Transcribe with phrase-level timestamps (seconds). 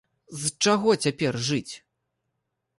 [0.43, 1.73] З чаго цяпер жыць?